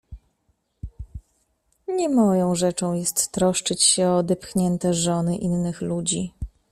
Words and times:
—Nie 1.97 2.09
moją 2.09 2.55
rzeczą 2.55 2.93
jest 2.93 3.31
troszczyć 3.31 3.83
się 3.83 4.07
o 4.07 4.17
odepchnięte 4.17 4.93
żony 4.93 5.35
innych 5.37 5.81
ludzi. 5.81 6.33